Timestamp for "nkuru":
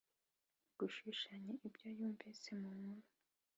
2.79-3.09